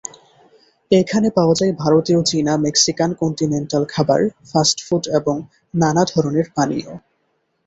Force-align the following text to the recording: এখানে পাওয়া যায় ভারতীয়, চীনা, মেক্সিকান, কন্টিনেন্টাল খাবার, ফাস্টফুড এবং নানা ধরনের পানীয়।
এখানে 0.91 1.27
পাওয়া 1.37 1.55
যায় 1.55 1.73
ভারতীয়, 1.75 2.19
চীনা, 2.23 2.53
মেক্সিকান, 2.57 3.09
কন্টিনেন্টাল 3.21 3.83
খাবার, 3.85 4.19
ফাস্টফুড 4.49 5.03
এবং 5.19 5.35
নানা 5.73 6.03
ধরনের 6.11 6.45
পানীয়। 6.55 6.89